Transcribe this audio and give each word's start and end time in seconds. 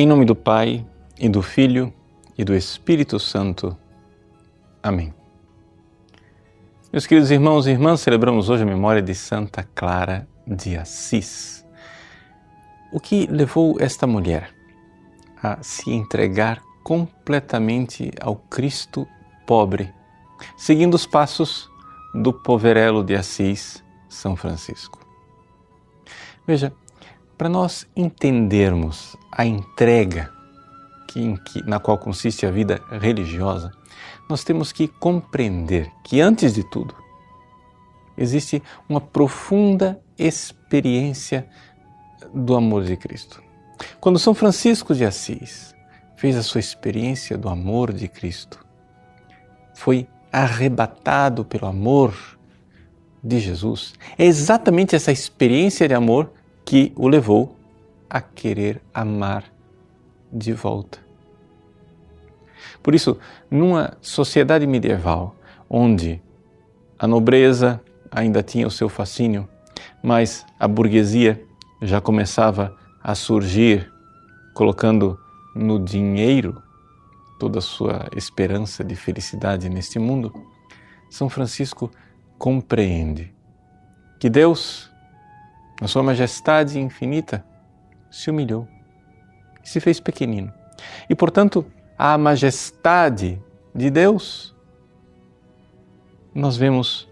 Em 0.00 0.06
nome 0.06 0.24
do 0.24 0.34
Pai, 0.34 0.82
e 1.18 1.28
do 1.28 1.42
Filho, 1.42 1.92
e 2.38 2.42
do 2.42 2.54
Espírito 2.54 3.18
Santo. 3.18 3.76
Amém. 4.82 5.12
Meus 6.90 7.06
queridos 7.06 7.30
irmãos 7.30 7.66
e 7.66 7.72
irmãs, 7.72 8.00
celebramos 8.00 8.48
hoje 8.48 8.62
a 8.62 8.66
memória 8.66 9.02
de 9.02 9.14
Santa 9.14 9.62
Clara 9.74 10.26
de 10.46 10.74
Assis. 10.74 11.66
O 12.90 12.98
que 12.98 13.26
levou 13.26 13.76
esta 13.78 14.06
mulher 14.06 14.54
a 15.42 15.62
se 15.62 15.90
entregar 15.90 16.62
completamente 16.82 18.10
ao 18.22 18.36
Cristo 18.36 19.06
pobre, 19.46 19.92
seguindo 20.56 20.94
os 20.94 21.04
passos 21.04 21.70
do 22.14 22.32
poverelo 22.32 23.04
de 23.04 23.14
Assis, 23.14 23.84
São 24.08 24.34
Francisco? 24.34 24.98
Veja, 26.46 26.72
para 27.40 27.48
nós 27.48 27.86
entendermos 27.96 29.16
a 29.32 29.46
entrega 29.46 30.30
que, 31.08 31.38
que, 31.38 31.66
na 31.66 31.80
qual 31.80 31.96
consiste 31.96 32.44
a 32.44 32.50
vida 32.50 32.82
religiosa, 32.90 33.70
nós 34.28 34.44
temos 34.44 34.72
que 34.72 34.86
compreender 34.86 35.90
que, 36.04 36.20
antes 36.20 36.52
de 36.52 36.62
tudo, 36.62 36.94
existe 38.18 38.62
uma 38.86 39.00
profunda 39.00 39.98
experiência 40.18 41.48
do 42.34 42.54
amor 42.54 42.84
de 42.84 42.94
Cristo. 42.98 43.42
Quando 44.00 44.18
São 44.18 44.34
Francisco 44.34 44.94
de 44.94 45.06
Assis 45.06 45.74
fez 46.16 46.36
a 46.36 46.42
sua 46.42 46.60
experiência 46.60 47.38
do 47.38 47.48
amor 47.48 47.90
de 47.90 48.06
Cristo, 48.06 48.62
foi 49.72 50.06
arrebatado 50.30 51.42
pelo 51.42 51.66
amor 51.66 52.14
de 53.24 53.40
Jesus. 53.40 53.94
É 54.18 54.26
exatamente 54.26 54.94
essa 54.94 55.10
experiência 55.10 55.88
de 55.88 55.94
amor 55.94 56.34
que 56.70 56.92
o 56.94 57.08
levou 57.08 57.56
a 58.08 58.20
querer 58.20 58.80
amar 58.94 59.42
de 60.32 60.52
volta. 60.52 61.00
Por 62.80 62.94
isso, 62.94 63.18
numa 63.50 63.98
sociedade 64.00 64.68
medieval, 64.68 65.34
onde 65.68 66.22
a 66.96 67.08
nobreza 67.08 67.82
ainda 68.08 68.40
tinha 68.40 68.68
o 68.68 68.70
seu 68.70 68.88
fascínio, 68.88 69.48
mas 70.00 70.46
a 70.60 70.68
burguesia 70.68 71.44
já 71.82 72.00
começava 72.00 72.76
a 73.02 73.16
surgir, 73.16 73.92
colocando 74.54 75.18
no 75.56 75.76
dinheiro 75.76 76.62
toda 77.40 77.58
a 77.58 77.62
sua 77.62 78.08
esperança 78.14 78.84
de 78.84 78.94
felicidade 78.94 79.68
neste 79.68 79.98
mundo, 79.98 80.32
São 81.10 81.28
Francisco 81.28 81.90
compreende 82.38 83.34
que 84.20 84.30
Deus, 84.30 84.89
na 85.80 85.88
sua 85.88 86.02
majestade 86.02 86.78
infinita, 86.78 87.44
se 88.10 88.30
humilhou 88.30 88.68
se 89.62 89.80
fez 89.80 90.00
pequenino. 90.00 90.52
E, 91.08 91.14
portanto, 91.14 91.64
a 91.96 92.16
majestade 92.16 93.40
de 93.74 93.90
Deus, 93.90 94.54
nós 96.34 96.56
vemos 96.56 97.08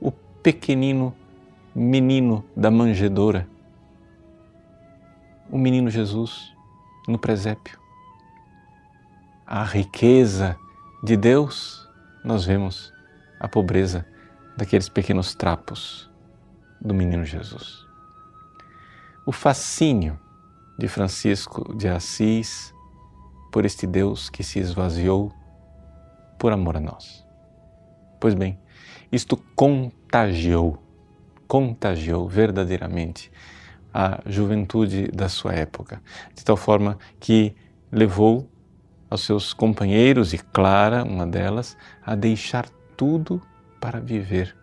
o 0.00 0.10
pequenino 0.10 1.14
menino 1.74 2.44
da 2.56 2.70
manjedoura, 2.70 3.46
o 5.50 5.58
menino 5.58 5.90
Jesus 5.90 6.54
no 7.06 7.18
presépio. 7.18 7.78
A 9.46 9.62
riqueza 9.62 10.56
de 11.02 11.16
Deus, 11.16 11.88
nós 12.24 12.44
vemos 12.44 12.92
a 13.38 13.46
pobreza 13.46 14.06
daqueles 14.56 14.88
pequenos 14.88 15.34
trapos 15.34 16.10
do 16.80 16.94
menino 16.94 17.24
Jesus. 17.24 17.86
O 19.26 19.32
fascínio 19.32 20.20
de 20.78 20.86
Francisco 20.86 21.74
de 21.74 21.88
Assis 21.88 22.74
por 23.50 23.64
este 23.64 23.86
Deus 23.86 24.28
que 24.28 24.42
se 24.42 24.58
esvaziou 24.58 25.32
por 26.38 26.52
amor 26.52 26.76
a 26.76 26.80
nós. 26.80 27.24
Pois 28.20 28.34
bem, 28.34 28.58
isto 29.10 29.36
contagiou, 29.54 30.76
contagiou 31.48 32.28
verdadeiramente 32.28 33.32
a 33.94 34.20
juventude 34.26 35.08
da 35.08 35.28
sua 35.28 35.54
época, 35.54 36.02
de 36.34 36.44
tal 36.44 36.56
forma 36.56 36.98
que 37.18 37.56
levou 37.90 38.50
aos 39.08 39.22
seus 39.22 39.54
companheiros, 39.54 40.34
e 40.34 40.38
Clara, 40.38 41.02
uma 41.04 41.26
delas, 41.26 41.76
a 42.04 42.14
deixar 42.14 42.68
tudo 42.96 43.40
para 43.80 44.00
viver 44.00 44.54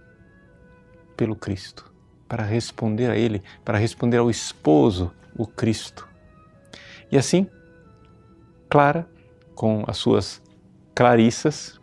pelo 1.15 1.35
Cristo, 1.35 1.90
para 2.31 2.45
responder 2.45 3.11
a 3.11 3.17
Ele, 3.17 3.43
para 3.65 3.77
responder 3.77 4.15
ao 4.15 4.29
esposo 4.29 5.11
o 5.35 5.45
Cristo. 5.45 6.07
E 7.11 7.17
assim, 7.17 7.45
Clara, 8.69 9.05
com 9.53 9.83
as 9.85 9.97
suas 9.97 10.41
clarissas, 10.95 11.77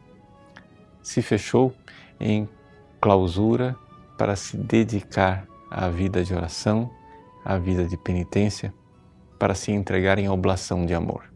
se 1.02 1.20
fechou 1.20 1.74
em 2.18 2.48
clausura 2.98 3.76
para 4.16 4.36
se 4.36 4.56
dedicar 4.56 5.46
à 5.70 5.90
vida 5.90 6.24
de 6.24 6.32
oração, 6.32 6.90
à 7.44 7.58
vida 7.58 7.84
de 7.84 7.98
penitência, 7.98 8.72
para 9.38 9.54
se 9.54 9.70
entregar 9.70 10.18
em 10.18 10.30
oblação 10.30 10.86
de 10.86 10.94
amor. 10.94 11.30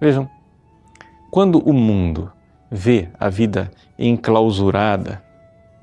Vejam, 0.00 0.28
quando 1.30 1.60
o 1.60 1.72
mundo 1.72 2.32
vê 2.68 3.08
a 3.16 3.28
vida 3.28 3.70
enclausurada 3.96 5.27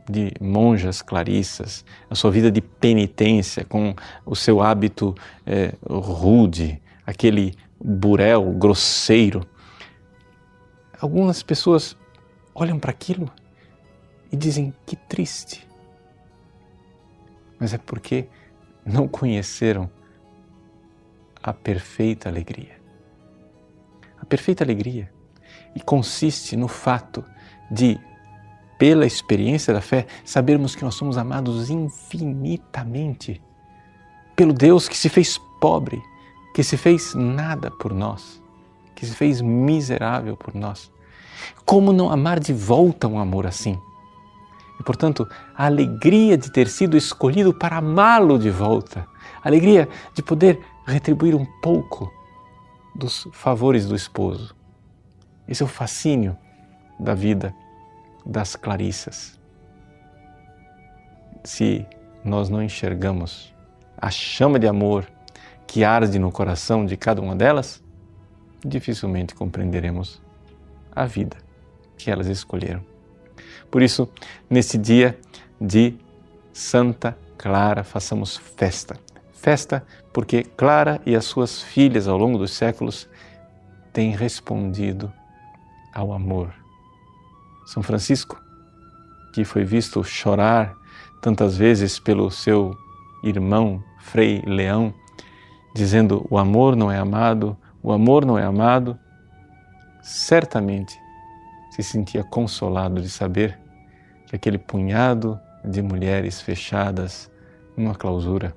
de 0.10 0.32
monjas 0.40 1.02
clarissas, 1.02 1.84
a 2.10 2.16
sua 2.16 2.32
vida 2.32 2.52
de 2.52 2.62
penitência, 2.62 3.66
com 3.66 3.96
o 4.26 4.36
seu 4.36 4.62
hábito 4.62 5.16
é, 5.46 5.74
rude, 5.88 6.82
aquele 7.06 7.56
burel 7.80 8.52
grosseiro. 8.54 9.46
Algumas 11.00 11.42
pessoas 11.44 11.98
olham 12.54 12.80
para 12.80 12.92
aquilo 12.92 13.32
e 14.32 14.38
dizem 14.38 14.74
que 14.86 14.96
triste. 14.96 15.68
Mas 17.60 17.74
é 17.74 17.78
porque 17.78 18.28
não 18.86 19.08
conheceram 19.08 19.90
a 21.42 21.54
perfeita 21.54 22.30
alegria. 22.30 22.80
A 24.20 24.26
perfeita 24.26 24.64
alegria 24.64 25.12
e 25.76 25.80
consiste 25.80 26.56
no 26.56 26.68
fato 26.68 27.24
de 27.70 28.00
pela 28.78 29.06
experiência 29.06 29.74
da 29.74 29.82
fé, 29.82 30.06
sabermos 30.24 30.76
que 30.76 30.84
nós 30.84 30.96
somos 30.96 31.18
amados 31.18 31.70
infinitamente 31.70 33.42
pelo 34.36 34.54
Deus 34.54 34.90
que 34.90 34.98
se 34.98 35.08
fez 35.08 35.40
pobre, 35.62 36.02
que 36.54 36.64
se 36.64 36.78
fez 36.78 37.14
nada 37.16 37.72
por 37.72 37.94
nós, 37.94 38.42
que 38.94 39.06
se 39.06 39.16
fez 39.16 39.42
miserável 39.42 40.36
por 40.36 40.54
nós. 40.54 40.92
Como 41.66 41.94
não 41.94 42.12
amar 42.12 42.40
de 42.40 42.54
volta 42.54 43.08
um 43.08 43.20
amor 43.20 43.48
assim? 43.48 43.80
E, 44.80 44.84
portanto, 44.84 45.28
a 45.56 45.66
alegria 45.66 46.38
de 46.38 46.52
ter 46.52 46.68
sido 46.68 46.98
escolhido 46.98 47.54
para 47.54 47.78
amá-lo 47.78 48.38
de 48.38 48.50
volta, 48.50 49.08
a 49.42 49.48
alegria 49.48 49.88
de 50.14 50.22
poder 50.22 50.60
retribuir 50.86 51.34
um 51.34 51.46
pouco 51.62 52.12
dos 52.94 53.28
favores 53.32 53.86
do 53.86 53.96
esposo. 53.96 54.56
Esse 55.48 55.64
é 55.64 55.66
o 55.66 55.70
fascínio 55.70 56.38
da 57.00 57.14
vida 57.14 57.54
das 58.26 58.56
Clarissas. 58.56 59.40
Se 61.44 61.86
nós 62.24 62.50
não 62.50 62.64
enxergamos 62.64 63.54
a 63.98 64.10
chama 64.10 64.58
de 64.58 64.68
amor 64.68 65.08
que 65.68 65.84
arde 65.84 66.18
no 66.18 66.32
coração 66.32 66.86
de 66.86 66.98
cada 66.98 67.22
uma 67.22 67.36
delas, 67.36 67.84
dificilmente 68.66 69.36
compreenderemos 69.36 70.22
a 70.96 71.06
vida 71.06 71.38
que 71.98 72.10
elas 72.10 72.28
escolheram. 72.28 72.84
Por 73.70 73.82
isso, 73.82 74.10
nesse 74.50 74.78
dia 74.78 75.18
de 75.60 75.96
Santa 76.52 77.18
Clara, 77.38 77.84
façamos 77.84 78.38
festa. 78.38 78.98
Festa 79.34 79.86
porque 80.12 80.44
Clara 80.44 81.00
e 81.06 81.16
as 81.16 81.26
suas 81.26 81.62
filhas 81.62 82.08
ao 82.08 82.18
longo 82.18 82.38
dos 82.38 82.52
séculos 82.52 83.08
têm 83.94 84.12
respondido 84.12 85.14
ao 85.94 86.12
amor 86.12 86.65
são 87.66 87.82
Francisco, 87.82 88.42
que 89.34 89.44
foi 89.44 89.64
visto 89.64 90.04
chorar 90.04 90.76
tantas 91.22 91.58
vezes 91.58 92.00
pelo 92.00 92.30
seu 92.30 92.76
irmão 93.24 93.84
Frei 94.00 94.42
Leão, 94.46 94.94
dizendo: 95.74 96.26
o 96.30 96.38
amor 96.38 96.76
não 96.76 96.92
é 96.92 96.98
amado, 96.98 97.58
o 97.82 97.92
amor 97.92 98.26
não 98.26 98.38
é 98.38 98.44
amado, 98.44 98.98
certamente 100.02 100.98
se 101.72 101.84
sentia 101.84 102.24
consolado 102.24 103.02
de 103.02 103.10
saber 103.10 103.60
que 104.28 104.36
aquele 104.36 104.58
punhado 104.58 105.40
de 105.64 105.82
mulheres 105.82 106.40
fechadas 106.40 107.30
numa 107.76 107.96
clausura 107.96 108.56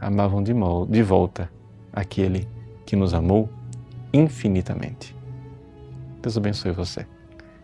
amavam 0.00 0.42
de, 0.42 1.02
volta 1.02 1.48
aquele 1.92 2.48
que 2.84 2.96
nos 2.96 3.14
amou 3.14 3.48
infinitamente. 4.12 5.14
Deus 6.20 6.36
abençoe 6.36 6.72
você. 6.72 7.06